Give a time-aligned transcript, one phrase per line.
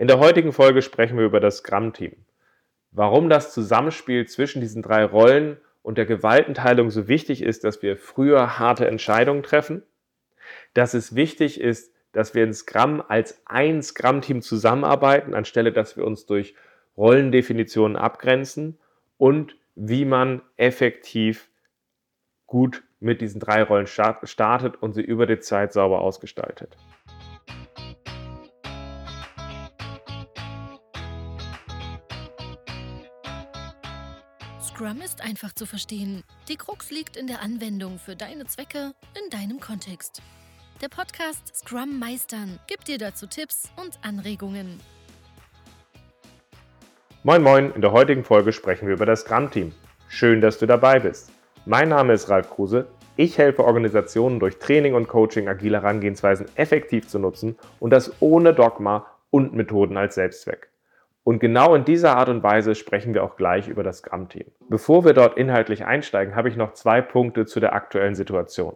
[0.00, 2.12] In der heutigen Folge sprechen wir über das Scrum-Team.
[2.92, 7.96] Warum das Zusammenspiel zwischen diesen drei Rollen und der Gewaltenteilung so wichtig ist, dass wir
[7.96, 9.82] früher harte Entscheidungen treffen,
[10.72, 16.04] dass es wichtig ist, dass wir in Scrum als ein Scrum-Team zusammenarbeiten, anstelle dass wir
[16.04, 16.54] uns durch
[16.96, 18.78] Rollendefinitionen abgrenzen
[19.16, 21.50] und wie man effektiv
[22.46, 26.76] gut mit diesen drei Rollen startet und sie über die Zeit sauber ausgestaltet.
[34.78, 36.22] Scrum ist einfach zu verstehen.
[36.48, 40.22] Die Krux liegt in der Anwendung für deine Zwecke in deinem Kontext.
[40.80, 44.78] Der Podcast Scrum Meistern gibt dir dazu Tipps und Anregungen.
[47.24, 49.72] Moin Moin, in der heutigen Folge sprechen wir über das Scrum-Team.
[50.08, 51.32] Schön, dass du dabei bist.
[51.66, 52.86] Mein Name ist Ralf Kruse.
[53.16, 58.54] Ich helfe Organisationen durch Training und Coaching agile Herangehensweisen effektiv zu nutzen und das ohne
[58.54, 60.70] Dogma und Methoden als Selbstzweck.
[61.28, 64.46] Und genau in dieser Art und Weise sprechen wir auch gleich über das Scrum-Team.
[64.70, 68.74] Bevor wir dort inhaltlich einsteigen, habe ich noch zwei Punkte zu der aktuellen Situation.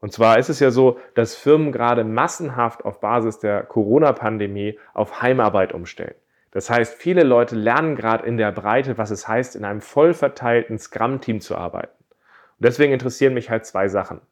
[0.00, 5.20] Und zwar ist es ja so, dass Firmen gerade massenhaft auf Basis der Corona-Pandemie auf
[5.20, 6.14] Heimarbeit umstellen.
[6.52, 10.14] Das heißt, viele Leute lernen gerade in der Breite, was es heißt, in einem voll
[10.14, 11.92] verteilten Scrum-Team zu arbeiten.
[12.08, 14.22] Und deswegen interessieren mich halt zwei Sachen.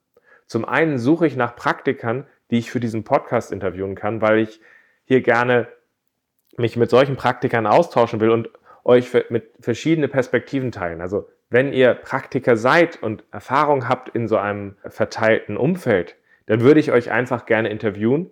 [0.46, 4.62] Zum einen suche ich nach Praktikern, die ich für diesen Podcast interviewen kann, weil ich
[5.04, 5.68] hier gerne
[6.58, 8.50] mich mit solchen Praktikern austauschen will und
[8.84, 11.00] euch mit verschiedenen Perspektiven teilen.
[11.00, 16.80] Also wenn ihr Praktiker seid und Erfahrung habt in so einem verteilten Umfeld, dann würde
[16.80, 18.30] ich euch einfach gerne interviewen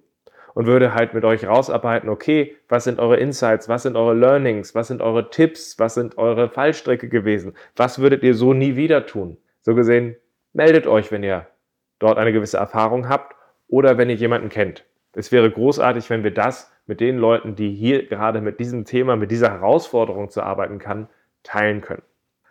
[0.55, 4.75] und würde halt mit euch rausarbeiten, okay, was sind eure Insights, was sind eure Learnings,
[4.75, 9.05] was sind eure Tipps, was sind eure Fallstricke gewesen, was würdet ihr so nie wieder
[9.05, 9.37] tun.
[9.61, 10.17] So gesehen,
[10.55, 11.47] meldet euch, wenn ihr
[11.99, 13.37] dort eine gewisse Erfahrung habt
[13.69, 14.85] oder wenn ihr jemanden kennt.
[15.17, 19.17] Es wäre großartig, wenn wir das mit den Leuten, die hier gerade mit diesem Thema,
[19.17, 21.09] mit dieser Herausforderung zu arbeiten kann,
[21.43, 22.03] teilen können.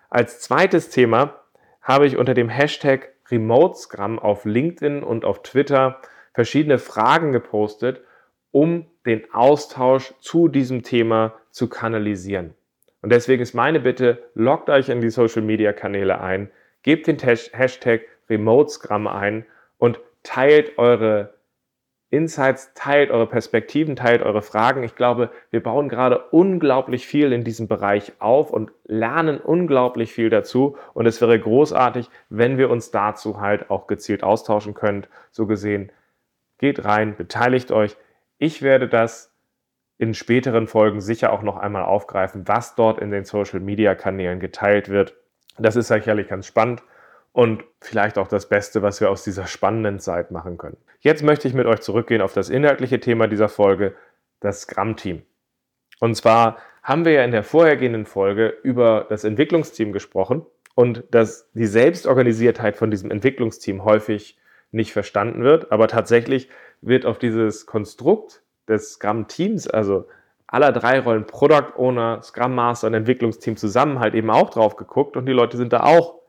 [0.09, 1.35] Als zweites Thema
[1.83, 6.01] habe ich unter dem Hashtag Remote Scrum auf LinkedIn und auf Twitter
[6.33, 8.01] verschiedene Fragen gepostet,
[8.49, 12.55] um den Austausch zu diesem Thema zu kanalisieren.
[13.03, 16.49] Und deswegen ist meine Bitte, loggt euch in die Social Media Kanäle ein,
[16.81, 19.45] gebt den Hashtag Remote Scrum ein
[19.77, 21.34] und teilt eure
[22.15, 24.83] Insights, teilt eure Perspektiven, teilt eure Fragen.
[24.83, 30.29] Ich glaube, wir bauen gerade unglaublich viel in diesem Bereich auf und lernen unglaublich viel
[30.29, 30.77] dazu.
[30.93, 35.09] Und es wäre großartig, wenn wir uns dazu halt auch gezielt austauschen könnt.
[35.31, 35.91] So gesehen,
[36.57, 37.97] geht rein, beteiligt euch.
[38.37, 39.33] Ich werde das
[39.97, 45.15] in späteren Folgen sicher auch noch einmal aufgreifen, was dort in den Social-Media-Kanälen geteilt wird.
[45.57, 46.81] Das ist sicherlich ganz spannend
[47.35, 50.77] und vielleicht auch das Beste, was wir aus dieser spannenden Zeit machen können.
[51.01, 53.93] Jetzt möchte ich mit euch zurückgehen auf das inhaltliche Thema dieser Folge,
[54.39, 55.21] das Scrum-Team.
[55.99, 60.45] Und zwar haben wir ja in der vorhergehenden Folge über das Entwicklungsteam gesprochen
[60.75, 64.37] und dass die Selbstorganisiertheit von diesem Entwicklungsteam häufig
[64.71, 66.47] nicht verstanden wird, aber tatsächlich
[66.79, 70.07] wird auf dieses Konstrukt des Scrum-Teams, also
[70.47, 75.17] aller drei Rollen Product Owner, Scrum Master und Entwicklungsteam zusammen halt eben auch drauf geguckt
[75.17, 76.21] und die Leute sind da auch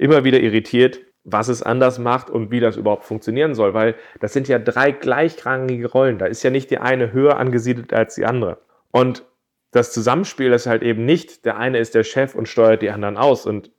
[0.00, 4.32] immer wieder irritiert, was es anders macht und wie das überhaupt funktionieren soll, weil das
[4.32, 6.18] sind ja drei gleichrangige Rollen.
[6.18, 8.58] Da ist ja nicht die eine höher angesiedelt als die andere.
[8.90, 9.24] Und
[9.72, 13.18] das Zusammenspiel ist halt eben nicht, der eine ist der Chef und steuert die anderen
[13.18, 13.44] aus.
[13.44, 13.70] Und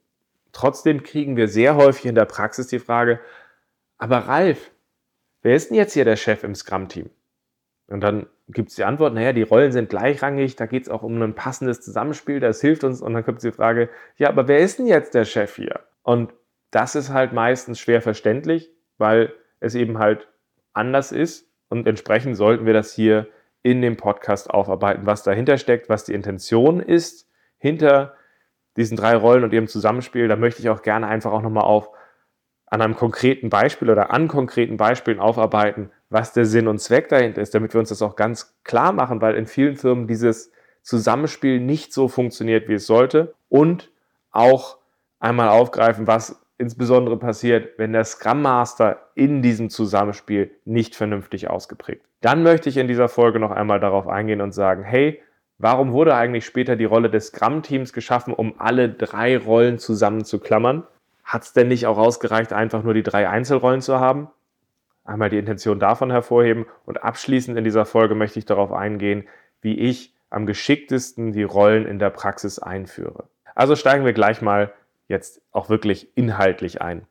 [0.52, 3.18] trotzdem kriegen wir sehr häufig in der Praxis die Frage,
[3.98, 4.70] aber Ralf,
[5.42, 7.10] wer ist denn jetzt hier der Chef im Scrum-Team?
[7.88, 11.02] Und dann gibt es die Antwort, naja, die Rollen sind gleichrangig, da geht es auch
[11.02, 13.02] um ein passendes Zusammenspiel, das hilft uns.
[13.02, 15.80] Und dann kommt die Frage, ja, aber wer ist denn jetzt der Chef hier?
[16.02, 16.32] Und
[16.70, 20.28] das ist halt meistens schwer verständlich, weil es eben halt
[20.72, 21.48] anders ist.
[21.68, 23.28] Und entsprechend sollten wir das hier
[23.62, 28.14] in dem Podcast aufarbeiten, was dahinter steckt, was die Intention ist hinter
[28.76, 30.28] diesen drei Rollen und ihrem Zusammenspiel.
[30.28, 31.90] Da möchte ich auch gerne einfach auch nochmal auf
[32.66, 37.42] an einem konkreten Beispiel oder an konkreten Beispielen aufarbeiten, was der Sinn und Zweck dahinter
[37.42, 40.50] ist, damit wir uns das auch ganz klar machen, weil in vielen Firmen dieses
[40.82, 43.92] Zusammenspiel nicht so funktioniert, wie es sollte und
[44.30, 44.78] auch
[45.22, 52.04] einmal aufgreifen, was insbesondere passiert, wenn der Scrum Master in diesem Zusammenspiel nicht vernünftig ausgeprägt.
[52.20, 55.20] Dann möchte ich in dieser Folge noch einmal darauf eingehen und sagen, hey,
[55.58, 60.84] warum wurde eigentlich später die Rolle des Scrum-Teams geschaffen, um alle drei Rollen zusammenzuklammern?
[61.24, 64.28] Hat es denn nicht auch ausgereicht, einfach nur die drei Einzelrollen zu haben?
[65.04, 69.28] Einmal die Intention davon hervorheben und abschließend in dieser Folge möchte ich darauf eingehen,
[69.60, 73.24] wie ich am geschicktesten die Rollen in der Praxis einführe.
[73.54, 74.72] Also steigen wir gleich mal
[75.08, 77.06] jetzt auch wirklich inhaltlich ein.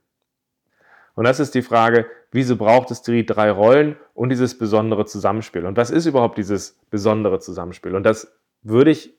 [1.15, 5.65] Und das ist die Frage, wieso braucht es die drei Rollen und dieses besondere Zusammenspiel?
[5.65, 7.95] Und was ist überhaupt dieses besondere Zusammenspiel?
[7.95, 8.33] Und das
[8.63, 9.13] würde ich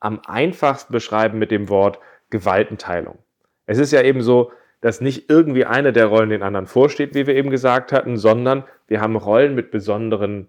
[0.00, 1.98] am einfachsten beschreiben mit dem Wort
[2.30, 3.18] Gewaltenteilung.
[3.66, 7.26] Es ist ja eben so, dass nicht irgendwie eine der Rollen den anderen vorsteht, wie
[7.26, 10.48] wir eben gesagt hatten, sondern wir haben Rollen mit besonderen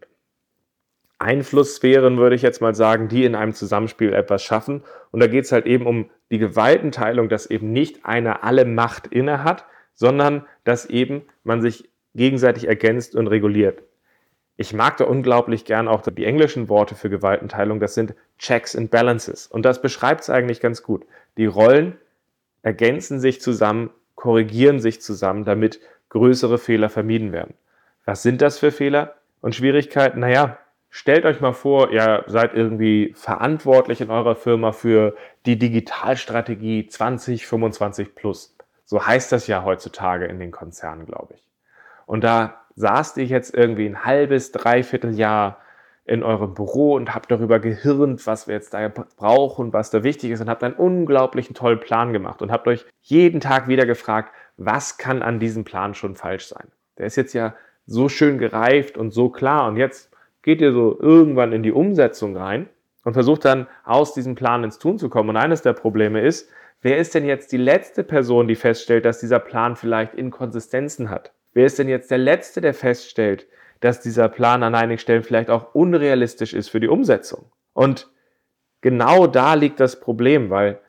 [1.19, 4.83] Einflusssphären, würde ich jetzt mal sagen, die in einem Zusammenspiel etwas schaffen.
[5.11, 9.07] Und da geht es halt eben um die Gewaltenteilung, dass eben nicht einer alle Macht
[9.07, 13.81] inne hat, sondern dass eben man sich gegenseitig ergänzt und reguliert.
[14.57, 18.89] Ich mag da unglaublich gern auch die englischen Worte für Gewaltenteilung, das sind Checks and
[18.89, 19.47] Balances.
[19.47, 21.05] Und das beschreibt es eigentlich ganz gut.
[21.37, 21.97] Die Rollen
[22.61, 27.53] ergänzen sich zusammen, korrigieren sich zusammen, damit größere Fehler vermieden werden.
[28.05, 30.21] Was sind das für Fehler und Schwierigkeiten?
[30.21, 30.57] Naja,
[30.97, 35.13] Stellt euch mal vor, ihr seid irgendwie verantwortlich in eurer Firma für
[35.45, 38.55] die Digitalstrategie 2025 plus.
[38.85, 41.43] So heißt das ja heutzutage in den Konzernen, glaube ich.
[42.05, 45.57] Und da saßt ihr jetzt irgendwie ein halbes, dreiviertel Jahr
[46.05, 50.31] in eurem Büro und habt darüber gehirnt, was wir jetzt da brauchen, was da wichtig
[50.31, 54.33] ist und habt einen unglaublichen tollen Plan gemacht und habt euch jeden Tag wieder gefragt,
[54.55, 56.69] was kann an diesem Plan schon falsch sein?
[56.97, 57.53] Der ist jetzt ja
[57.85, 60.14] so schön gereift und so klar und jetzt
[60.45, 62.69] geht ihr so irgendwann in die Umsetzung rein
[63.03, 65.31] und versucht dann aus diesem Plan ins Tun zu kommen.
[65.31, 66.47] Und eines der Probleme ist,
[66.83, 71.33] wer ist denn jetzt die letzte Person, die feststellt, dass dieser Plan vielleicht Inkonsistenzen hat?
[71.53, 73.47] Wer ist denn jetzt der Letzte, der feststellt,
[73.79, 77.51] dass dieser Plan an einigen Stellen vielleicht auch unrealistisch ist für die Umsetzung?
[77.73, 78.11] Und
[78.81, 80.79] genau da liegt das Problem, weil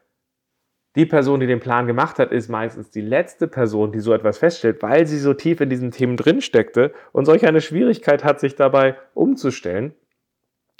[0.96, 4.38] die Person, die den Plan gemacht hat, ist meistens die letzte Person, die so etwas
[4.38, 8.40] feststellt, weil sie so tief in diesen Themen drin steckte und solch eine Schwierigkeit hat,
[8.40, 9.94] sich dabei umzustellen.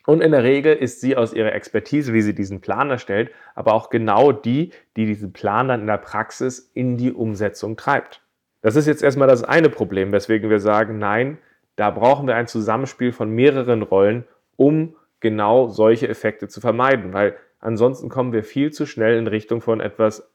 [0.06, 3.74] Und in der Regel ist sie aus ihrer Expertise, wie sie diesen Plan erstellt, aber
[3.74, 8.22] auch genau die, die diesen Plan dann in der Praxis in die Umsetzung treibt.
[8.62, 11.38] Das ist jetzt erstmal das eine Problem, weswegen wir sagen, nein,
[11.74, 14.24] da brauchen wir ein Zusammenspiel von mehreren Rollen,
[14.56, 17.36] um genau solche Effekte zu vermeiden, weil
[17.66, 20.32] Ansonsten kommen wir viel zu schnell in Richtung von etwas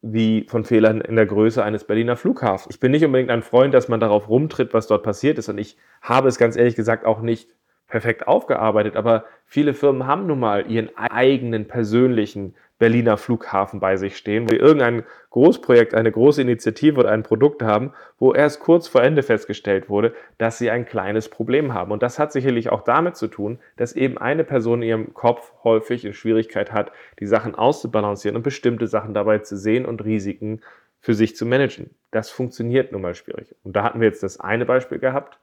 [0.00, 2.72] wie von Fehlern in der Größe eines Berliner Flughafens.
[2.72, 5.48] Ich bin nicht unbedingt ein Freund, dass man darauf rumtritt, was dort passiert ist.
[5.48, 7.50] Und ich habe es ganz ehrlich gesagt auch nicht
[7.92, 8.96] perfekt aufgearbeitet.
[8.96, 14.54] Aber viele Firmen haben nun mal ihren eigenen persönlichen Berliner Flughafen bei sich stehen, wo
[14.54, 19.88] irgendein Großprojekt, eine große Initiative oder ein Produkt haben, wo erst kurz vor Ende festgestellt
[19.88, 21.92] wurde, dass sie ein kleines Problem haben.
[21.92, 25.52] Und das hat sicherlich auch damit zu tun, dass eben eine Person in ihrem Kopf
[25.62, 26.90] häufig in Schwierigkeit hat,
[27.20, 30.62] die Sachen auszubalancieren und bestimmte Sachen dabei zu sehen und Risiken
[30.98, 31.90] für sich zu managen.
[32.10, 33.54] Das funktioniert nun mal schwierig.
[33.62, 35.38] Und da hatten wir jetzt das eine Beispiel gehabt.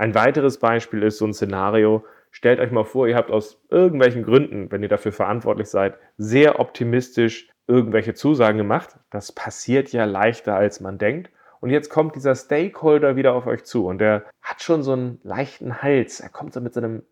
[0.00, 4.22] Ein weiteres Beispiel ist so ein Szenario, Stellt euch mal vor, ihr habt aus irgendwelchen
[4.22, 8.98] Gründen, wenn ihr dafür verantwortlich seid, sehr optimistisch irgendwelche Zusagen gemacht.
[9.10, 11.30] Das passiert ja leichter, als man denkt.
[11.60, 15.20] Und jetzt kommt dieser Stakeholder wieder auf euch zu und der hat schon so einen
[15.22, 16.20] leichten Hals.
[16.20, 17.02] Er kommt so mit so einem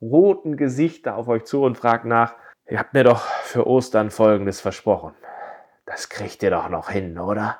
[0.00, 2.34] roten Gesicht da auf euch zu und fragt nach,
[2.66, 5.14] ihr habt mir doch für Ostern Folgendes versprochen.
[5.86, 7.58] Das kriegt ihr doch noch hin, oder?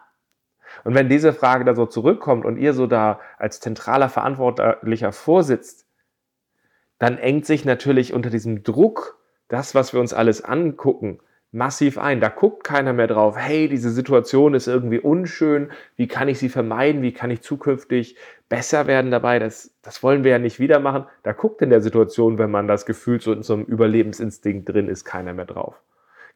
[0.84, 5.86] Und wenn diese Frage da so zurückkommt und ihr so da als zentraler Verantwortlicher vorsitzt,
[6.98, 11.20] dann engt sich natürlich unter diesem Druck das, was wir uns alles angucken,
[11.52, 12.20] massiv ein.
[12.20, 16.50] Da guckt keiner mehr drauf, hey, diese Situation ist irgendwie unschön, wie kann ich sie
[16.50, 18.16] vermeiden, wie kann ich zukünftig
[18.48, 21.06] besser werden dabei, das, das wollen wir ja nicht wieder machen.
[21.22, 24.88] Da guckt in der Situation, wenn man das Gefühl so in so einem Überlebensinstinkt drin
[24.88, 25.80] ist, keiner mehr drauf.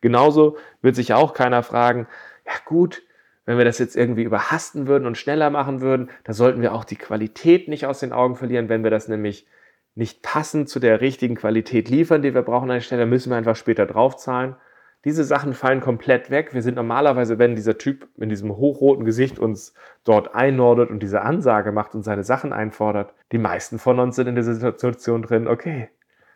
[0.00, 2.07] Genauso wird sich auch keiner fragen,
[2.47, 3.02] ja gut,
[3.44, 6.84] wenn wir das jetzt irgendwie überhasten würden und schneller machen würden, da sollten wir auch
[6.84, 9.46] die Qualität nicht aus den Augen verlieren, wenn wir das nämlich
[9.94, 13.37] nicht passend zu der richtigen Qualität liefern, die wir brauchen an der Stelle, müssen wir
[13.37, 14.56] einfach später draufzahlen.
[15.04, 16.54] Diese Sachen fallen komplett weg.
[16.54, 21.22] Wir sind normalerweise, wenn dieser Typ in diesem hochroten Gesicht uns dort einordnet und diese
[21.22, 25.49] Ansage macht und seine Sachen einfordert, die meisten von uns sind in der Situation drin,
[25.49, 25.88] okay,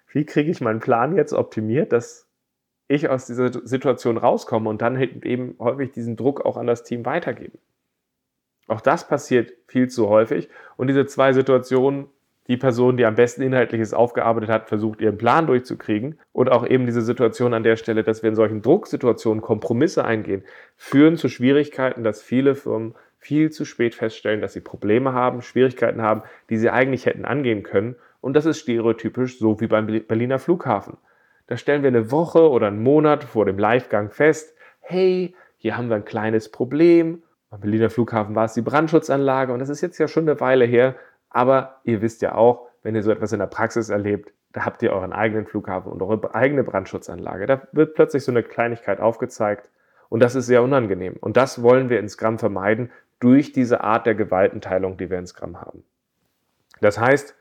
[0.08, 2.25] wie kriege ich meinen Plan jetzt optimiert, dass
[2.88, 7.04] ich aus dieser Situation rauskomme und dann eben häufig diesen Druck auch an das Team
[7.04, 7.58] weitergeben.
[8.68, 12.08] Auch das passiert viel zu häufig und diese zwei Situationen
[12.48, 16.18] die Person, die am besten Inhaltliches aufgearbeitet hat, versucht, ihren Plan durchzukriegen.
[16.32, 20.44] Und auch eben diese Situation an der Stelle, dass wir in solchen Drucksituationen Kompromisse eingehen,
[20.76, 26.02] führen zu Schwierigkeiten, dass viele Firmen viel zu spät feststellen, dass sie Probleme haben, Schwierigkeiten
[26.02, 27.96] haben, die sie eigentlich hätten angehen können.
[28.20, 30.96] Und das ist stereotypisch so wie beim Berliner Flughafen.
[31.46, 35.88] Da stellen wir eine Woche oder einen Monat vor dem Livegang fest, hey, hier haben
[35.88, 37.22] wir ein kleines Problem.
[37.50, 40.64] Beim Berliner Flughafen war es die Brandschutzanlage und das ist jetzt ja schon eine Weile
[40.64, 40.96] her,
[41.30, 44.82] aber ihr wisst ja auch, wenn ihr so etwas in der Praxis erlebt, da habt
[44.82, 47.46] ihr euren eigenen Flughafen und eure eigene Brandschutzanlage.
[47.46, 49.68] Da wird plötzlich so eine Kleinigkeit aufgezeigt
[50.08, 51.16] und das ist sehr unangenehm.
[51.20, 55.26] Und das wollen wir in Scrum vermeiden durch diese Art der Gewaltenteilung, die wir in
[55.26, 55.84] Scrum haben.
[56.80, 57.34] Das heißt,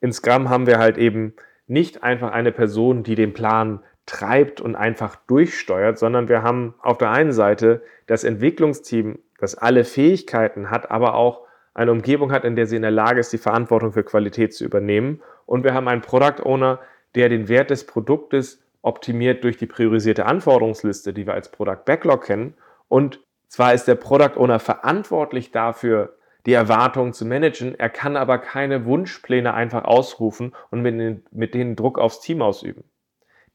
[0.00, 1.34] in Scrum haben wir halt eben
[1.70, 6.98] nicht einfach eine Person, die den Plan treibt und einfach durchsteuert, sondern wir haben auf
[6.98, 12.56] der einen Seite das Entwicklungsteam, das alle Fähigkeiten hat, aber auch eine Umgebung hat, in
[12.56, 15.22] der sie in der Lage ist, die Verantwortung für Qualität zu übernehmen.
[15.46, 16.80] Und wir haben einen Product Owner,
[17.14, 22.24] der den Wert des Produktes optimiert durch die priorisierte Anforderungsliste, die wir als Product Backlog
[22.24, 22.54] kennen.
[22.88, 26.16] Und zwar ist der Product Owner verantwortlich dafür,
[26.46, 27.78] die Erwartungen zu managen.
[27.78, 32.84] Er kann aber keine Wunschpläne einfach ausrufen und mit, mit denen Druck aufs Team ausüben.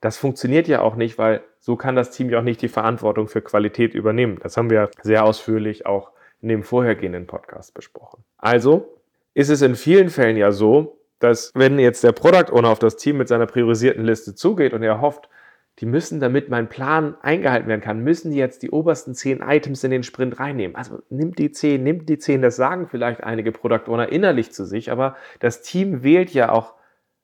[0.01, 3.27] Das funktioniert ja auch nicht, weil so kann das Team ja auch nicht die Verantwortung
[3.27, 4.39] für Qualität übernehmen.
[4.42, 6.12] Das haben wir sehr ausführlich auch
[6.42, 8.24] in dem vorhergehenden Podcast besprochen.
[8.38, 9.01] Also
[9.34, 12.98] ist es in vielen Fällen ja so, dass wenn jetzt der Product Owner auf das
[12.98, 15.30] Team mit seiner priorisierten Liste zugeht und er hofft,
[15.79, 19.84] die müssen, damit mein Plan eingehalten werden kann, müssen die jetzt die obersten zehn Items
[19.84, 20.75] in den Sprint reinnehmen.
[20.75, 24.65] Also nimmt die zehn, nimmt die zehn, das sagen vielleicht einige Product Owner innerlich zu
[24.65, 26.75] sich, aber das Team wählt ja auch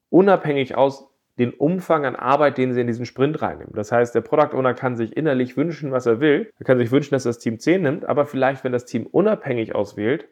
[0.09, 1.07] unabhängig aus
[1.39, 3.73] den Umfang an Arbeit, den sie in diesen Sprint reinnehmen.
[3.73, 6.51] Das heißt, der Product Owner kann sich innerlich wünschen, was er will.
[6.59, 9.73] Er kann sich wünschen, dass das Team 10 nimmt, aber vielleicht, wenn das Team unabhängig
[9.73, 10.27] auswählt,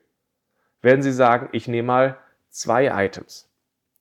[0.81, 2.17] werden sie sagen, ich nehme mal
[2.49, 3.48] zwei Items.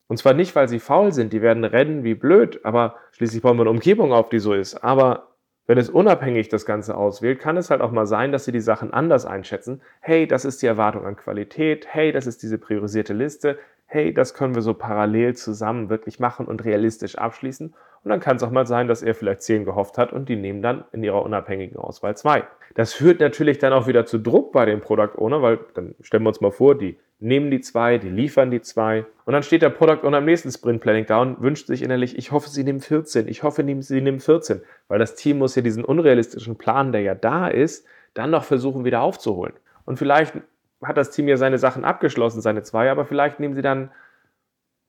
[0.09, 3.59] Und zwar nicht, weil sie faul sind, die werden rennen wie blöd, aber schließlich bauen
[3.59, 4.83] wir eine Umgebung auf, die so ist.
[4.83, 5.29] Aber
[5.67, 8.61] wenn es unabhängig das Ganze auswählt, kann es halt auch mal sein, dass sie die
[8.61, 9.83] Sachen anders einschätzen.
[10.01, 11.87] Hey, das ist die Erwartung an Qualität.
[11.91, 13.59] Hey, das ist diese priorisierte Liste.
[13.85, 17.75] Hey, das können wir so parallel zusammen wirklich machen und realistisch abschließen.
[18.05, 20.37] Und dann kann es auch mal sein, dass er vielleicht zehn gehofft hat und die
[20.37, 22.45] nehmen dann in ihrer unabhängigen Auswahl zwei.
[22.75, 26.23] Das führt natürlich dann auch wieder zu Druck bei dem Product Owner, weil dann stellen
[26.23, 29.05] wir uns mal vor, die nehmen die zwei, die liefern die zwei.
[29.25, 32.17] Und dann steht der Product Owner am nächsten Sprint Planning da und wünscht sich innerlich,
[32.17, 34.63] ich hoffe, sie nehmen 14, ich hoffe, sie nehmen 14.
[34.87, 38.85] Weil das Team muss ja diesen unrealistischen Plan, der ja da ist, dann noch versuchen
[38.85, 39.55] wieder aufzuholen.
[39.85, 40.35] Und vielleicht
[40.83, 43.91] hat das Team ja seine Sachen abgeschlossen, seine zwei, aber vielleicht nehmen sie dann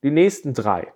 [0.03, 0.93] die nächsten drei.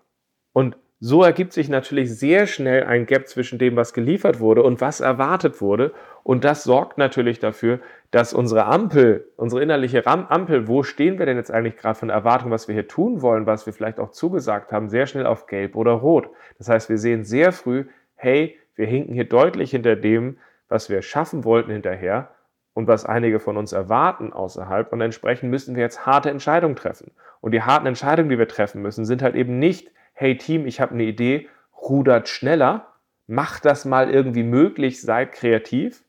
[0.53, 4.79] Und so ergibt sich natürlich sehr schnell ein Gap zwischen dem, was geliefert wurde und
[4.79, 5.91] was erwartet wurde.
[6.24, 7.81] Und das sorgt natürlich dafür,
[8.12, 12.51] dass unsere Ampel, unsere innerliche Ampel, wo stehen wir denn jetzt eigentlich gerade von Erwartung,
[12.51, 15.75] was wir hier tun wollen, was wir vielleicht auch zugesagt haben, sehr schnell auf Gelb
[15.75, 16.29] oder Rot.
[16.57, 17.83] Das heißt, wir sehen sehr früh,
[18.15, 20.38] hey, wir hinken hier deutlich hinter dem,
[20.69, 22.29] was wir schaffen wollten hinterher
[22.74, 24.93] und was einige von uns erwarten außerhalb.
[24.93, 27.12] Und entsprechend müssen wir jetzt harte Entscheidungen treffen.
[27.41, 29.91] Und die harten Entscheidungen, die wir treffen müssen, sind halt eben nicht,
[30.23, 32.93] hey Team, ich habe eine Idee, rudert schneller,
[33.27, 36.01] macht das mal irgendwie möglich, seid kreativ,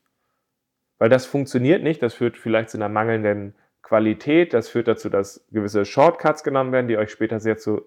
[0.99, 5.45] weil das funktioniert nicht, das führt vielleicht zu einer mangelnden Qualität, das führt dazu, dass
[5.51, 7.81] gewisse Shortcuts genommen werden, die euch später sehr, zu,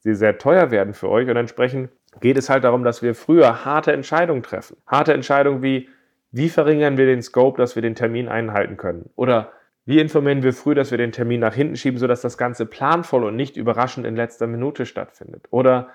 [0.00, 1.88] sehr, sehr teuer werden für euch und entsprechend
[2.20, 4.76] geht es halt darum, dass wir früher harte Entscheidungen treffen.
[4.86, 5.88] Harte Entscheidungen wie,
[6.30, 9.08] wie verringern wir den Scope, dass wir den Termin einhalten können?
[9.16, 9.50] Oder
[9.90, 13.24] wie informieren wir früh, dass wir den Termin nach hinten schieben, sodass das Ganze planvoll
[13.24, 15.48] und nicht überraschend in letzter Minute stattfindet?
[15.50, 15.88] Oder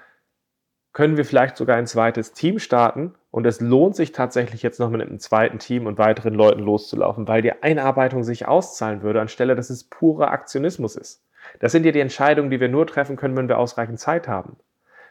[0.92, 4.90] können wir vielleicht sogar ein zweites Team starten und es lohnt sich tatsächlich jetzt noch
[4.90, 9.56] mit einem zweiten Team und weiteren Leuten loszulaufen, weil die Einarbeitung sich auszahlen würde, anstelle
[9.56, 11.24] dass es purer Aktionismus ist.
[11.62, 14.58] Das sind ja die Entscheidungen, die wir nur treffen können, wenn wir ausreichend Zeit haben.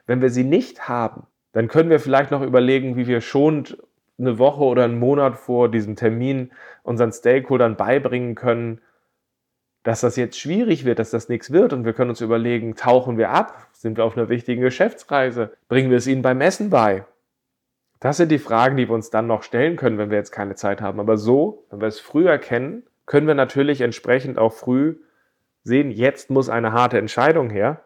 [0.07, 3.79] Wenn wir sie nicht haben, dann können wir vielleicht noch überlegen, wie wir schonend
[4.19, 6.53] eine Woche oder einen Monat vor diesem Termin
[6.83, 8.81] unseren Stakeholdern beibringen können,
[9.83, 13.19] dass das jetzt schwierig wird, dass das nichts wird und wir können uns überlegen, tauchen
[13.19, 17.05] wir ab, sind wir auf einer wichtigen Geschäftsreise, bringen wir es ihnen beim Essen bei.
[18.01, 20.55] Das sind die Fragen, die wir uns dann noch stellen können, wenn wir jetzt keine
[20.55, 21.01] Zeit haben.
[21.01, 24.97] Aber so, wenn wir es früher kennen, können wir natürlich entsprechend auch früh
[25.63, 27.83] sehen, jetzt muss eine harte Entscheidung her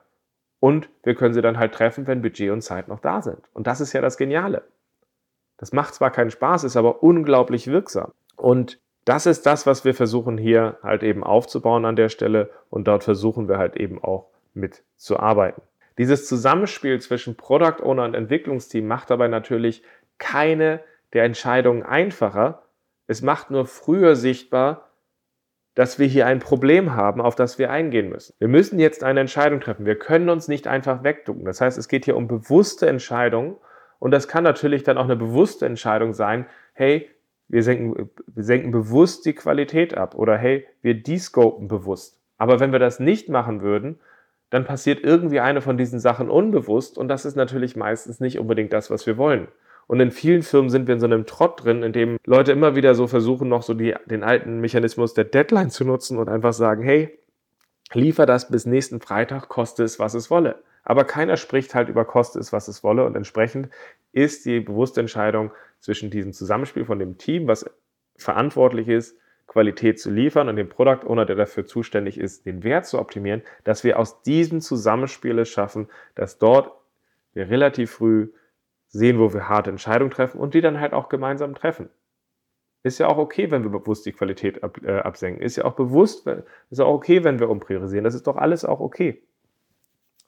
[0.61, 3.41] und wir können sie dann halt treffen, wenn Budget und Zeit noch da sind.
[3.53, 4.63] Und das ist ja das Geniale.
[5.59, 8.13] Das macht zwar keinen Spaß, ist aber unglaublich wirksam.
[8.37, 12.89] Und das ist das, was wir versuchen hier halt eben aufzubauen an der Stelle und
[12.89, 15.63] dort versuchen wir halt eben auch mit zu arbeiten.
[15.99, 19.83] Dieses Zusammenspiel zwischen Product Owner und Entwicklungsteam macht dabei natürlich
[20.19, 20.81] keine
[21.13, 22.63] der Entscheidungen einfacher.
[23.07, 24.89] Es macht nur früher sichtbar,
[25.75, 28.35] dass wir hier ein Problem haben, auf das wir eingehen müssen.
[28.39, 29.87] Wir müssen jetzt eine Entscheidung treffen.
[29.87, 31.45] Wir können uns nicht einfach wegducken.
[31.45, 33.57] Das heißt, es geht hier um bewusste Entscheidungen
[33.99, 37.09] und das kann natürlich dann auch eine bewusste Entscheidung sein, hey,
[37.49, 42.21] wir senken, wir senken bewusst die Qualität ab oder hey, wir descopen bewusst.
[42.37, 43.99] Aber wenn wir das nicht machen würden,
[44.51, 48.73] dann passiert irgendwie eine von diesen Sachen unbewusst und das ist natürlich meistens nicht unbedingt
[48.73, 49.49] das, was wir wollen.
[49.87, 52.77] Und in vielen Firmen sind wir in so einem Trott drin, in dem Leute immer
[52.77, 56.53] wieder so versuchen, noch so die, den alten Mechanismus der Deadline zu nutzen und einfach
[56.53, 57.19] sagen, hey,
[57.95, 60.63] liefer das bis nächsten Freitag, koste es, was es wolle.
[60.89, 63.05] Aber keiner spricht halt über koste es, was es wolle.
[63.05, 63.69] Und entsprechend
[64.13, 67.71] ist die bewusste Entscheidung zwischen diesem Zusammenspiel von dem Team, was
[68.17, 69.15] verantwortlich ist,
[69.47, 73.43] Qualität zu liefern und den Product Owner, der dafür zuständig ist, den Wert zu optimieren,
[73.65, 76.73] dass wir aus diesem Zusammenspiel es schaffen, dass dort
[77.35, 78.33] wir relativ früh
[78.89, 81.91] sehen, wo wir harte Entscheidungen treffen und die dann halt auch gemeinsam treffen.
[82.83, 85.43] Ist ja auch okay, wenn wir bewusst die Qualität ab, äh, absenken.
[85.43, 86.27] Ist ja auch bewusst,
[86.71, 88.05] ist auch okay, wenn wir umpriorisieren.
[88.05, 89.23] Das ist doch alles auch okay.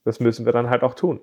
[0.05, 1.21] Das müssen wir dann halt auch tun.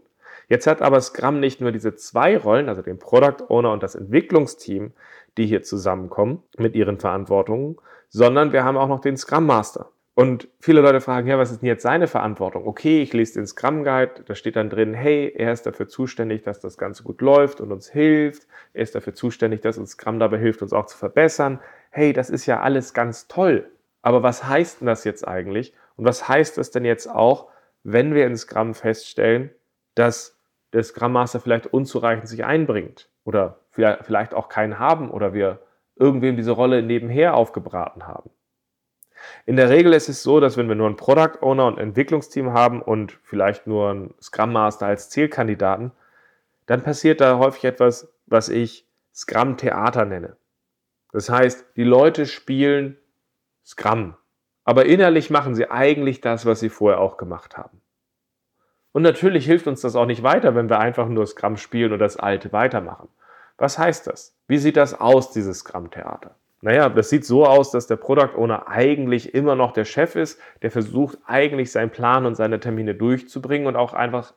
[0.50, 3.96] Jetzt hat aber Scrum nicht nur diese zwei Rollen, also den Product Owner und das
[3.96, 4.94] Entwicklungsteam,
[5.38, 7.78] die hier zusammenkommen mit ihren Verantwortungen,
[8.10, 9.90] sondern wir haben auch noch den Scrum Master.
[10.16, 12.66] Und viele Leute fragen, ja, was ist denn jetzt seine Verantwortung?
[12.66, 16.42] Okay, ich lese den Scrum Guide, da steht dann drin, hey, er ist dafür zuständig,
[16.42, 18.48] dass das Ganze gut läuft und uns hilft.
[18.74, 21.60] Er ist dafür zuständig, dass uns Scrum dabei hilft, uns auch zu verbessern.
[21.92, 23.70] Hey, das ist ja alles ganz toll.
[24.02, 25.74] Aber was heißt denn das jetzt eigentlich?
[25.98, 27.50] Und was heißt das denn jetzt auch,
[27.90, 29.50] wenn wir in Scrum feststellen,
[29.96, 30.38] dass
[30.74, 35.62] der Scrum Master vielleicht unzureichend sich einbringt oder vielleicht auch keinen haben oder wir
[35.96, 38.30] irgendwem diese Rolle nebenher aufgebraten haben?
[39.46, 42.52] In der Regel ist es so, dass wenn wir nur einen Product Owner und Entwicklungsteam
[42.52, 45.92] haben und vielleicht nur einen Scrum Master als Zielkandidaten,
[46.66, 50.36] dann passiert da häufig etwas, was ich Scrum Theater nenne.
[51.14, 52.98] Das heißt, die Leute spielen
[53.66, 54.18] Scrum,
[54.68, 57.82] aber innerlich machen sie eigentlich das, was sie vorher auch gemacht haben.
[58.92, 62.00] Und natürlich hilft uns das auch nicht weiter, wenn wir einfach nur Scrum spielen und
[62.00, 63.08] das Alte weitermachen.
[63.58, 64.36] Was heißt das?
[64.46, 66.36] Wie sieht das aus, dieses Scrum-Theater?
[66.60, 70.38] Naja, das sieht so aus, dass der Product Owner eigentlich immer noch der Chef ist,
[70.62, 74.34] der versucht eigentlich seinen Plan und seine Termine durchzubringen und auch einfach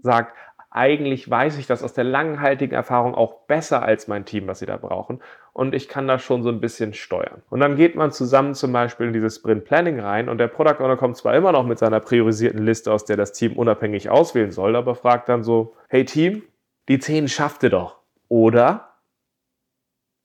[0.00, 0.34] sagt,
[0.76, 4.66] eigentlich weiß ich das aus der langhaltigen Erfahrung auch besser als mein Team, was sie
[4.66, 5.20] da brauchen.
[5.52, 7.42] Und ich kann das schon so ein bisschen steuern.
[7.48, 10.80] Und dann geht man zusammen zum Beispiel in dieses Sprint Planning rein und der Product
[10.80, 14.52] Owner kommt zwar immer noch mit seiner priorisierten Liste, aus der das Team unabhängig auswählen
[14.52, 16.42] soll, aber fragt dann so, hey Team,
[16.88, 18.96] die 10 schafft ihr doch, oder?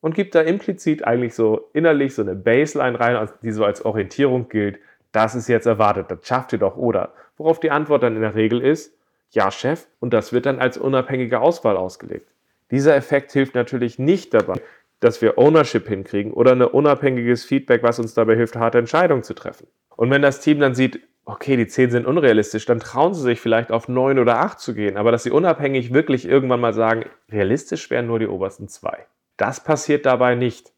[0.02, 4.50] und gibt da implizit eigentlich so innerlich so eine Baseline rein, die so als Orientierung
[4.50, 4.80] gilt.
[5.12, 7.14] Das ist jetzt erwartet, das schafft ihr doch, oder?
[7.38, 8.98] Worauf die Antwort dann in der Regel ist,
[9.32, 12.30] ja, Chef, und das wird dann als unabhängige Auswahl ausgelegt.
[12.70, 14.62] Dieser Effekt hilft natürlich nicht dabei,
[15.00, 19.34] dass wir Ownership hinkriegen oder ein unabhängiges Feedback, was uns dabei hilft, harte Entscheidungen zu
[19.34, 19.68] treffen.
[19.96, 23.42] Und wenn das Team dann sieht, okay, die 10 sind unrealistisch, dann trauen sie sich
[23.42, 27.06] vielleicht auf 9 oder 8 zu gehen, aber dass sie unabhängig wirklich irgendwann mal sagen,
[27.32, 29.06] realistisch wären nur die obersten zwei.
[29.38, 30.72] Das passiert dabei nicht.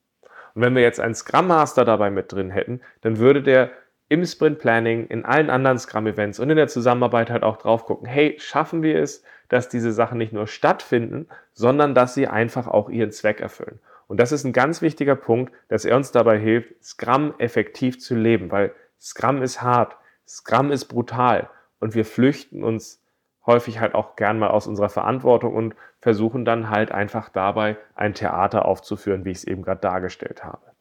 [0.55, 3.71] Und wenn wir jetzt einen Scrum Master dabei mit drin hätten, dann würde der
[4.09, 7.85] im Sprint Planning, in allen anderen Scrum Events und in der Zusammenarbeit halt auch drauf
[7.85, 12.67] gucken, hey, schaffen wir es, dass diese Sachen nicht nur stattfinden, sondern dass sie einfach
[12.67, 13.79] auch ihren Zweck erfüllen.
[14.07, 18.15] Und das ist ein ganz wichtiger Punkt, dass er uns dabei hilft, Scrum effektiv zu
[18.15, 19.95] leben, weil Scrum ist hart,
[20.27, 23.01] Scrum ist brutal und wir flüchten uns
[23.45, 28.13] häufig halt auch gern mal aus unserer Verantwortung und versuchen dann halt einfach dabei ein
[28.13, 30.72] Theater aufzuführen, wie ich es eben gerade dargestellt habe.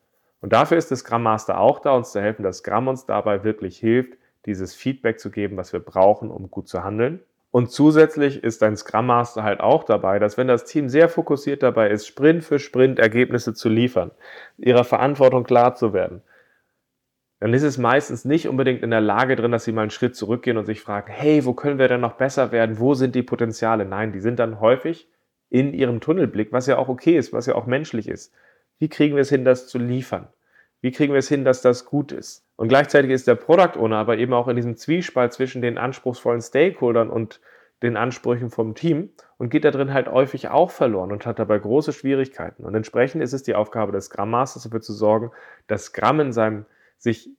[0.43, 3.45] Und dafür ist das Scrum Master auch da, uns zu helfen, dass Scrum uns dabei
[3.45, 7.21] wirklich hilft, dieses Feedback zu geben, was wir brauchen, um gut zu handeln.
[7.53, 11.63] Und zusätzlich ist ein Scrum Master halt auch dabei, dass wenn das Team sehr fokussiert
[11.63, 14.11] dabei ist, Sprint für Sprint Ergebnisse zu liefern,
[14.59, 16.23] ihrer Verantwortung klar zu werden,
[17.39, 20.17] dann ist es meistens nicht unbedingt in der Lage drin, dass sie mal einen Schritt
[20.17, 22.81] zurückgehen und sich fragen, hey, wo können wir denn noch besser werden?
[22.81, 23.85] Wo sind die Potenziale?
[23.85, 25.09] Nein, die sind dann häufig
[25.51, 28.33] in ihrem Tunnelblick, was ja auch okay ist, was ja auch menschlich ist.
[28.83, 30.27] Wie kriegen wir es hin, das zu liefern?
[30.81, 32.45] Wie kriegen wir es hin, dass das gut ist?
[32.57, 36.41] Und gleichzeitig ist der Product Owner aber eben auch in diesem Zwiespalt zwischen den anspruchsvollen
[36.41, 37.41] Stakeholdern und
[37.85, 41.61] den Ansprüchen vom Team und geht da drin halt häufig auch verloren und hat dabei
[41.61, 42.65] große Schwierigkeiten.
[42.65, 45.31] Und entsprechend ist es die Aufgabe des Scrum Masters dafür zu sorgen,
[45.69, 46.67] dass Scrum in seinem
[46.99, 47.31] sich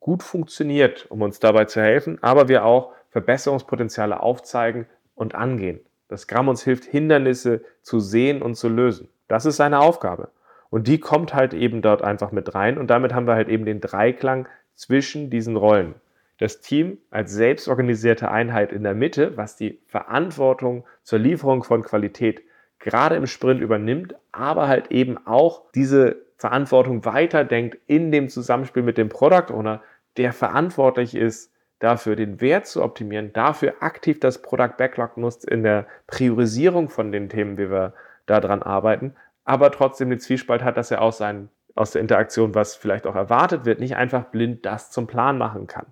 [0.00, 5.80] gut funktioniert, um uns dabei zu helfen, aber wir auch Verbesserungspotenziale aufzeigen und angehen.
[6.08, 9.08] Das Gramm uns hilft, Hindernisse zu sehen und zu lösen.
[9.28, 10.28] Das ist seine Aufgabe.
[10.70, 12.78] Und die kommt halt eben dort einfach mit rein.
[12.78, 15.94] Und damit haben wir halt eben den Dreiklang zwischen diesen Rollen.
[16.38, 22.42] Das Team als selbstorganisierte Einheit in der Mitte, was die Verantwortung zur Lieferung von Qualität
[22.78, 28.98] gerade im Sprint übernimmt, aber halt eben auch diese Verantwortung weiterdenkt in dem Zusammenspiel mit
[28.98, 29.82] dem Product Owner,
[30.16, 35.62] der verantwortlich ist, dafür den Wert zu optimieren, dafür aktiv das Product Backlog nutzt in
[35.62, 37.94] der Priorisierung von den Themen, wie wir
[38.26, 39.14] daran arbeiten,
[39.48, 43.16] aber trotzdem den Zwiespalt hat, dass er aus, seinen, aus der Interaktion, was vielleicht auch
[43.16, 45.86] erwartet wird, nicht einfach blind das zum Plan machen kann.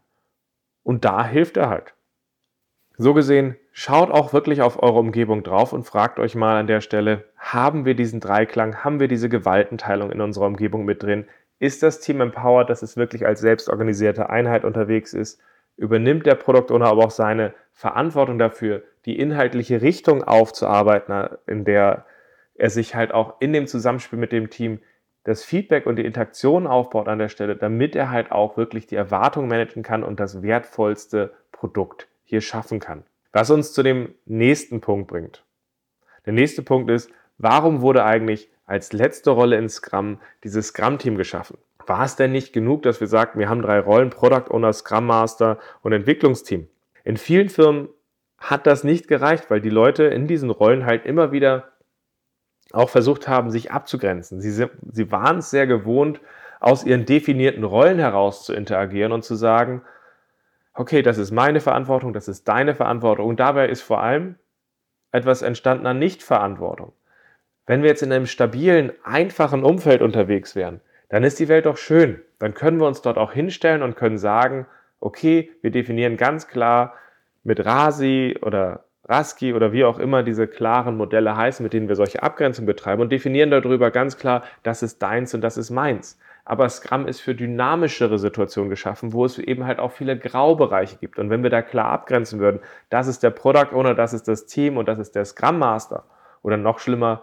[0.82, 1.94] Und da hilft er halt.
[2.98, 6.82] So gesehen, schaut auch wirklich auf eure Umgebung drauf und fragt euch mal an der
[6.82, 11.26] Stelle, haben wir diesen Dreiklang, haben wir diese Gewaltenteilung in unserer Umgebung mit drin?
[11.58, 15.40] Ist das Team empowered, dass es wirklich als selbstorganisierte Einheit unterwegs ist?
[15.78, 22.04] Übernimmt der Product Owner aber auch seine Verantwortung dafür, die inhaltliche Richtung aufzuarbeiten, in der
[22.58, 24.80] er sich halt auch in dem Zusammenspiel mit dem Team
[25.24, 28.94] das Feedback und die Interaktion aufbaut an der Stelle, damit er halt auch wirklich die
[28.94, 33.04] Erwartungen managen kann und das wertvollste Produkt hier schaffen kann.
[33.32, 35.44] Was uns zu dem nächsten Punkt bringt.
[36.26, 41.58] Der nächste Punkt ist, warum wurde eigentlich als letzte Rolle in Scrum dieses Scrum-Team geschaffen?
[41.86, 45.06] War es denn nicht genug, dass wir sagten, wir haben drei Rollen, Product Owner, Scrum
[45.06, 46.68] Master und Entwicklungsteam?
[47.04, 47.88] In vielen Firmen
[48.38, 51.72] hat das nicht gereicht, weil die Leute in diesen Rollen halt immer wieder
[52.76, 54.40] auch versucht haben, sich abzugrenzen.
[54.40, 56.20] Sie, sie waren es sehr gewohnt,
[56.60, 59.82] aus ihren definierten Rollen heraus zu interagieren und zu sagen,
[60.74, 63.26] okay, das ist meine Verantwortung, das ist deine Verantwortung.
[63.26, 64.36] Und dabei ist vor allem
[65.10, 66.92] etwas entstanden an Nichtverantwortung.
[67.66, 71.76] Wenn wir jetzt in einem stabilen, einfachen Umfeld unterwegs wären, dann ist die Welt doch
[71.76, 72.20] schön.
[72.38, 74.66] Dann können wir uns dort auch hinstellen und können sagen,
[75.00, 76.94] okay, wir definieren ganz klar
[77.42, 81.96] mit Rasi oder Raski oder wie auch immer diese klaren Modelle heißen, mit denen wir
[81.96, 86.18] solche Abgrenzungen betreiben und definieren darüber ganz klar, das ist deins und das ist meins.
[86.44, 91.18] Aber Scrum ist für dynamischere Situationen geschaffen, wo es eben halt auch viele Graubereiche gibt.
[91.18, 94.46] Und wenn wir da klar abgrenzen würden, das ist der Product Owner, das ist das
[94.46, 96.04] Team und das ist der Scrum Master
[96.42, 97.22] oder noch schlimmer,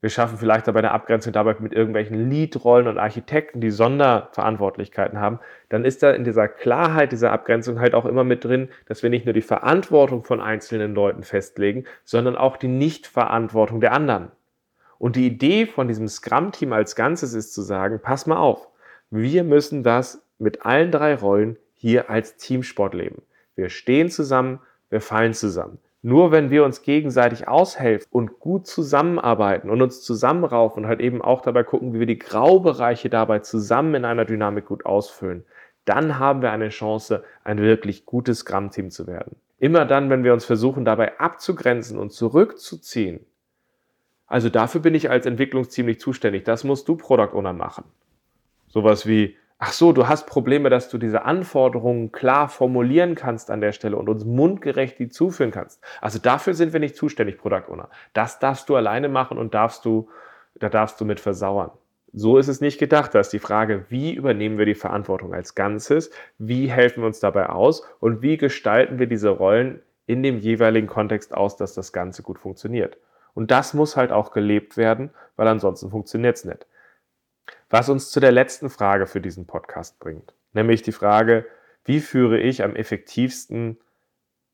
[0.00, 5.40] wir schaffen vielleicht dabei eine Abgrenzung dabei mit irgendwelchen Lead-Rollen und Architekten, die Sonderverantwortlichkeiten haben.
[5.68, 9.10] Dann ist da in dieser Klarheit dieser Abgrenzung halt auch immer mit drin, dass wir
[9.10, 14.30] nicht nur die Verantwortung von einzelnen Leuten festlegen, sondern auch die Nichtverantwortung der anderen.
[14.98, 18.68] Und die Idee von diesem Scrum-Team als Ganzes ist zu sagen, pass mal auf,
[19.10, 23.22] wir müssen das mit allen drei Rollen hier als Teamsport leben.
[23.54, 25.78] Wir stehen zusammen, wir fallen zusammen.
[26.02, 31.20] Nur wenn wir uns gegenseitig aushelfen und gut zusammenarbeiten und uns zusammenraufen und halt eben
[31.20, 35.44] auch dabei gucken, wie wir die Graubereiche dabei zusammen in einer Dynamik gut ausfüllen,
[35.84, 39.36] dann haben wir eine Chance, ein wirklich gutes Scrum-Team zu werden.
[39.58, 43.26] Immer dann, wenn wir uns versuchen, dabei abzugrenzen und zurückzuziehen.
[44.26, 46.44] Also dafür bin ich als Entwicklungsteam nicht zuständig.
[46.44, 47.84] Das musst du Product Owner machen.
[48.68, 53.60] Sowas wie, ach so, du hast Probleme, dass du diese Anforderungen klar formulieren kannst an
[53.60, 55.80] der Stelle und uns mundgerecht die zuführen kannst.
[56.00, 57.90] Also dafür sind wir nicht zuständig, Product Owner.
[58.14, 60.08] Das darfst du alleine machen und darfst du,
[60.56, 61.70] da darfst du mit versauern.
[62.12, 63.14] So ist es nicht gedacht.
[63.14, 66.10] Da ist die Frage, wie übernehmen wir die Verantwortung als Ganzes?
[66.38, 67.86] Wie helfen wir uns dabei aus?
[68.00, 72.40] Und wie gestalten wir diese Rollen in dem jeweiligen Kontext aus, dass das Ganze gut
[72.40, 72.98] funktioniert?
[73.34, 76.66] Und das muss halt auch gelebt werden, weil ansonsten funktioniert es nicht.
[77.70, 81.46] Was uns zu der letzten Frage für diesen Podcast bringt, nämlich die Frage,
[81.84, 83.78] wie führe ich am effektivsten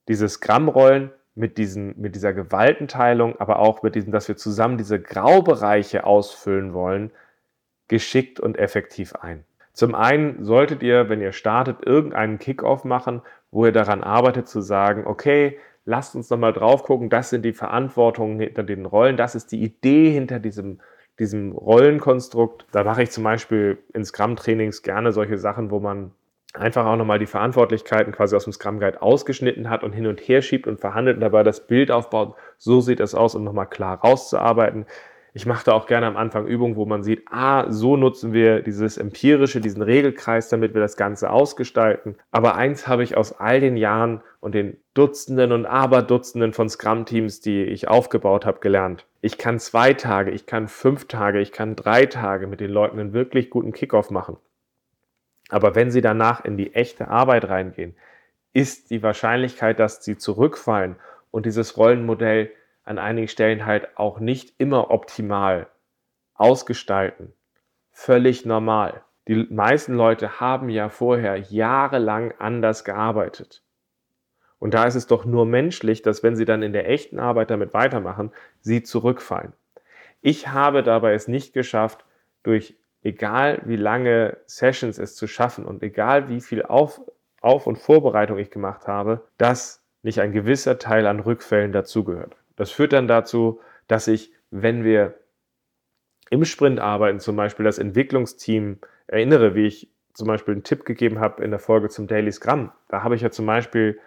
[0.07, 1.57] diese Scrum-Rollen mit,
[1.97, 7.11] mit dieser Gewaltenteilung, aber auch mit diesem, dass wir zusammen diese Graubereiche ausfüllen wollen,
[7.87, 9.43] geschickt und effektiv ein.
[9.73, 14.61] Zum einen solltet ihr, wenn ihr startet, irgendeinen Kickoff machen, wo ihr daran arbeitet zu
[14.61, 19.35] sagen, okay, lasst uns nochmal drauf gucken, das sind die Verantwortungen hinter den Rollen, das
[19.35, 20.79] ist die Idee hinter diesem
[21.19, 22.65] diesem Rollenkonstrukt.
[22.71, 26.11] Da mache ich zum Beispiel in Scrum-Trainings gerne solche Sachen, wo man
[26.53, 30.19] einfach auch nochmal die Verantwortlichkeiten quasi aus dem Scrum Guide ausgeschnitten hat und hin und
[30.19, 32.35] her schiebt und verhandelt und dabei das Bild aufbaut.
[32.57, 34.85] So sieht es aus, um nochmal klar rauszuarbeiten.
[35.37, 38.63] Ich mache da auch gerne am Anfang Übungen, wo man sieht, ah, so nutzen wir
[38.63, 42.15] dieses empirische, diesen Regelkreis, damit wir das Ganze ausgestalten.
[42.31, 47.39] Aber eins habe ich aus all den Jahren und den Dutzenden und Aberdutzenden von Scrum-Teams,
[47.39, 49.05] die ich aufgebaut habe, gelernt.
[49.21, 52.99] Ich kann zwei Tage, ich kann fünf Tage, ich kann drei Tage mit den Leuten
[52.99, 54.37] einen wirklich guten Kickoff machen.
[55.49, 57.93] Aber wenn sie danach in die echte Arbeit reingehen,
[58.53, 60.95] ist die Wahrscheinlichkeit, dass sie zurückfallen
[61.29, 62.49] und dieses Rollenmodell
[62.87, 65.67] an einigen Stellen halt auch nicht immer optimal
[66.35, 67.33] ausgestalten.
[67.91, 69.03] Völlig normal.
[69.27, 73.61] Die meisten Leute haben ja vorher jahrelang anders gearbeitet.
[74.59, 77.51] Und da ist es doch nur menschlich, dass wenn sie dann in der echten Arbeit
[77.51, 79.53] damit weitermachen, sie zurückfallen.
[80.21, 82.05] Ich habe dabei es nicht geschafft,
[82.43, 87.01] durch egal wie lange Sessions es zu schaffen und egal wie viel Auf,
[87.41, 92.35] Auf- und Vorbereitung ich gemacht habe, dass nicht ein gewisser Teil an Rückfällen dazugehört.
[92.57, 95.13] Das führt dann dazu, dass ich, wenn wir
[96.29, 101.19] im Sprint arbeiten, zum Beispiel das Entwicklungsteam erinnere, wie ich zum Beispiel einen Tipp gegeben
[101.19, 102.71] habe in der Folge zum Daily Scrum.
[102.89, 103.99] Da habe ich ja zum Beispiel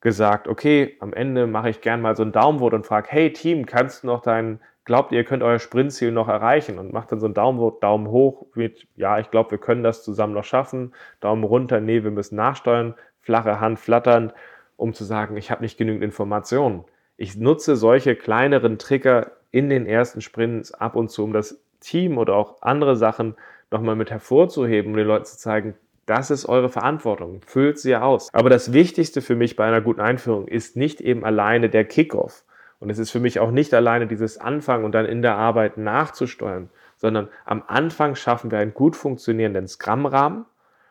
[0.00, 3.66] gesagt, okay, am Ende mache ich gern mal so ein Daumenvote und frage, hey Team,
[3.66, 6.78] kannst du noch dein, glaubt ihr, ihr könnt euer Sprintziel noch erreichen?
[6.78, 10.02] Und macht dann so ein Daumenvote, Daumen hoch mit, ja, ich glaube, wir können das
[10.02, 10.92] zusammen noch schaffen.
[11.20, 12.94] Daumen runter, nee, wir müssen nachsteuern.
[13.20, 14.34] Flache Hand flatternd,
[14.76, 16.84] um zu sagen, ich habe nicht genügend Informationen.
[17.22, 22.18] Ich nutze solche kleineren Trigger in den ersten Sprints ab und zu, um das Team
[22.18, 23.36] oder auch andere Sachen
[23.70, 28.34] nochmal mit hervorzuheben, um den Leuten zu zeigen, das ist eure Verantwortung, füllt sie aus.
[28.34, 32.42] Aber das Wichtigste für mich bei einer guten Einführung ist nicht eben alleine der Kickoff.
[32.80, 35.76] Und es ist für mich auch nicht alleine dieses Anfangen und dann in der Arbeit
[35.78, 40.44] nachzusteuern, sondern am Anfang schaffen wir einen gut funktionierenden Scrum-Rahmen,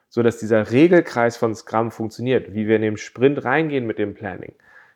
[0.08, 4.54] sodass dieser Regelkreis von Scrum funktioniert, wie wir in den Sprint reingehen mit dem Planning,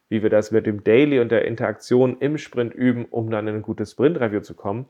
[0.09, 3.55] wie wir das mit dem Daily und der Interaktion im Sprint üben, um dann in
[3.55, 4.87] ein gutes Sprint-Review zu kommen.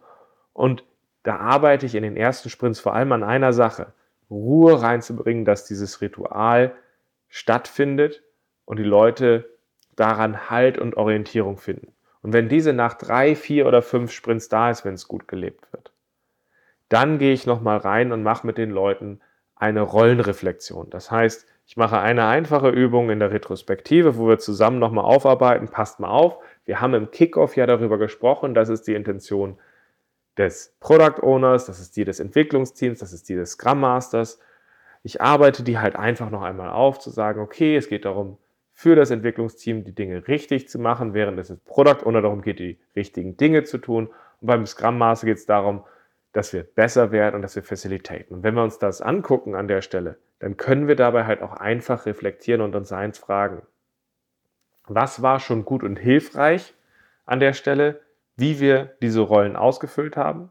[0.54, 0.84] Und
[1.24, 3.94] da arbeite ich in den ersten Sprints vor allem an einer Sache,
[4.30, 6.74] Ruhe reinzubringen, dass dieses Ritual
[7.30, 8.24] stattfindet
[8.66, 9.50] und die Leute
[9.96, 11.94] daran Halt und Orientierung finden.
[12.22, 15.72] Und wenn diese nach drei, vier oder fünf Sprints da ist, wenn es gut gelebt
[15.72, 15.92] wird,
[16.90, 19.22] dann gehe ich nochmal rein und mache mit den Leuten
[19.56, 20.90] eine Rollenreflexion.
[20.90, 25.68] Das heißt, ich mache eine einfache Übung in der Retrospektive, wo wir zusammen nochmal aufarbeiten.
[25.68, 29.58] Passt mal auf, wir haben im Kickoff ja darüber gesprochen, das ist die Intention
[30.38, 34.40] des Product Owners, das ist die des Entwicklungsteams, das ist die des Scrum Masters.
[35.02, 38.38] Ich arbeite die halt einfach noch einmal auf, zu sagen, okay, es geht darum,
[38.72, 42.60] für das Entwicklungsteam die Dinge richtig zu machen, während es das Product Owner darum geht,
[42.60, 44.08] die richtigen Dinge zu tun.
[44.42, 45.84] Und beim Scrum Master geht es darum,
[46.36, 48.36] dass wir besser werden und dass wir facilitaten.
[48.36, 51.54] Und wenn wir uns das angucken an der Stelle, dann können wir dabei halt auch
[51.54, 53.62] einfach reflektieren und uns eins fragen.
[54.86, 56.74] Was war schon gut und hilfreich
[57.26, 58.02] an der Stelle,
[58.36, 60.50] wie wir diese Rollen ausgefüllt haben?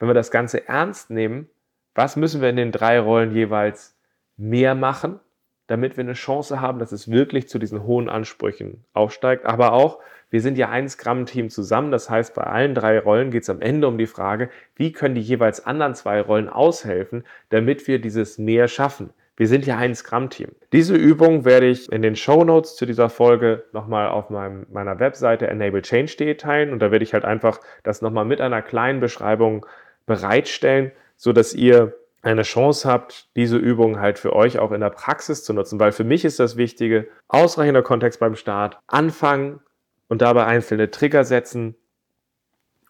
[0.00, 1.48] Wenn wir das Ganze ernst nehmen,
[1.94, 3.96] was müssen wir in den drei Rollen jeweils
[4.36, 5.20] mehr machen,
[5.66, 9.46] damit wir eine Chance haben, dass es wirklich zu diesen hohen Ansprüchen aufsteigt.
[9.46, 9.98] Aber auch,
[10.30, 11.90] wir sind ja ein Scrum-Team zusammen.
[11.90, 15.14] Das heißt, bei allen drei Rollen geht es am Ende um die Frage, wie können
[15.14, 19.10] die jeweils anderen zwei Rollen aushelfen, damit wir dieses mehr schaffen.
[19.36, 20.50] Wir sind ja ein Scrum-Team.
[20.72, 25.00] Diese Übung werde ich in den Show Notes zu dieser Folge nochmal auf meinem, meiner
[25.00, 29.00] Webseite Enable Change teilen und da werde ich halt einfach das nochmal mit einer kleinen
[29.00, 29.66] Beschreibung
[30.06, 34.90] bereitstellen, so dass ihr eine Chance habt, diese Übung halt für euch auch in der
[34.90, 39.60] Praxis zu nutzen, weil für mich ist das Wichtige, ausreichender Kontext beim Start, anfangen
[40.08, 41.76] und dabei einzelne Trigger setzen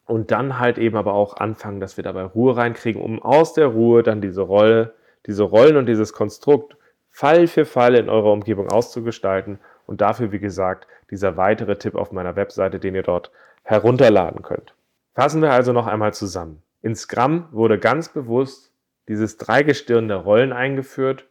[0.06, 3.66] und dann halt eben aber auch anfangen, dass wir dabei Ruhe reinkriegen, um aus der
[3.66, 4.94] Ruhe dann diese Rolle,
[5.26, 6.76] diese Rollen und dieses Konstrukt
[7.10, 12.12] Fall für Fall in eurer Umgebung auszugestalten und dafür, wie gesagt, dieser weitere Tipp auf
[12.12, 13.30] meiner Webseite, den ihr dort
[13.62, 14.74] herunterladen könnt.
[15.14, 16.62] Fassen wir also noch einmal zusammen.
[16.82, 18.73] In Scrum wurde ganz bewusst
[19.08, 21.26] dieses Dreigestirn der Rollen eingeführt,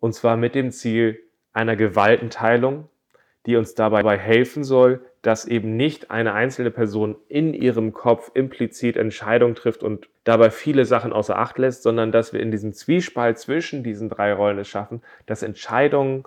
[0.00, 1.20] und zwar mit dem Ziel
[1.52, 2.88] einer Gewaltenteilung,
[3.46, 8.96] die uns dabei helfen soll, dass eben nicht eine einzelne Person in ihrem Kopf implizit
[8.96, 13.38] Entscheidungen trifft und dabei viele Sachen außer Acht lässt, sondern dass wir in diesem Zwiespalt
[13.38, 16.24] zwischen diesen drei Rollen es schaffen, dass Entscheidungen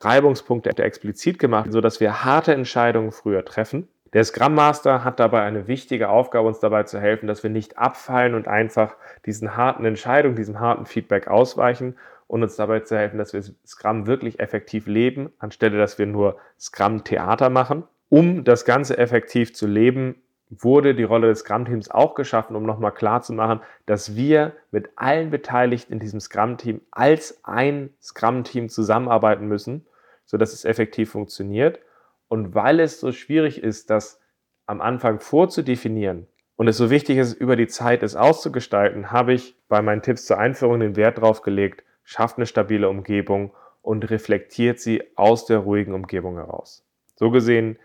[0.00, 5.68] Reibungspunkte explizit gemacht, sodass wir harte Entscheidungen früher treffen der Scrum Master hat dabei eine
[5.68, 10.36] wichtige Aufgabe, uns dabei zu helfen, dass wir nicht abfallen und einfach diesen harten Entscheidungen,
[10.36, 15.34] diesem harten Feedback ausweichen und uns dabei zu helfen, dass wir Scrum wirklich effektiv leben,
[15.38, 17.84] anstelle dass wir nur Scrum-Theater machen.
[18.08, 20.14] Um das Ganze effektiv zu leben,
[20.48, 25.92] wurde die Rolle des Scrum-Teams auch geschaffen, um nochmal klarzumachen, dass wir mit allen Beteiligten
[25.92, 29.84] in diesem Scrum-Team als ein Scrum-Team zusammenarbeiten müssen,
[30.24, 31.80] sodass es effektiv funktioniert.
[32.28, 34.20] Und weil es so schwierig ist, das
[34.66, 39.56] am Anfang vorzudefinieren und es so wichtig ist, über die Zeit es auszugestalten, habe ich
[39.68, 44.80] bei meinen Tipps zur Einführung den Wert darauf gelegt, schafft eine stabile Umgebung und reflektiert
[44.80, 46.84] sie aus der ruhigen Umgebung heraus.
[47.14, 47.78] So gesehen,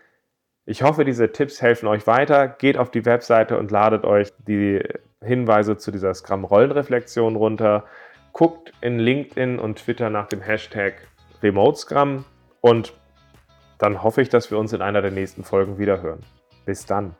[0.64, 2.48] ich hoffe, diese Tipps helfen euch weiter.
[2.48, 4.80] Geht auf die Webseite und ladet euch die
[5.20, 7.84] Hinweise zu dieser Scrum-Rollenreflexion runter.
[8.32, 10.94] Guckt in LinkedIn und Twitter nach dem Hashtag
[11.42, 12.24] Remote Scrum
[12.60, 12.94] und
[13.82, 16.20] dann hoffe ich, dass wir uns in einer der nächsten Folgen wiederhören.
[16.64, 17.16] Bis dann.